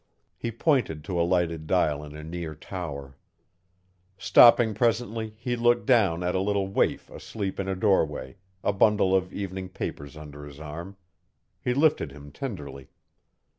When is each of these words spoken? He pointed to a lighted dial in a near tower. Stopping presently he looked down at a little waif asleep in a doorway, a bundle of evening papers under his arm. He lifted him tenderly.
He 0.35 0.49
pointed 0.51 1.03
to 1.03 1.21
a 1.21 1.21
lighted 1.21 1.67
dial 1.67 2.03
in 2.03 2.15
a 2.15 2.23
near 2.23 2.55
tower. 2.55 3.17
Stopping 4.17 4.73
presently 4.73 5.35
he 5.37 5.55
looked 5.55 5.85
down 5.85 6.23
at 6.23 6.33
a 6.33 6.39
little 6.41 6.67
waif 6.67 7.11
asleep 7.11 7.59
in 7.59 7.67
a 7.67 7.75
doorway, 7.75 8.37
a 8.63 8.73
bundle 8.73 9.15
of 9.15 9.31
evening 9.31 9.69
papers 9.69 10.17
under 10.17 10.43
his 10.43 10.59
arm. 10.59 10.97
He 11.63 11.75
lifted 11.75 12.11
him 12.13 12.31
tenderly. 12.31 12.87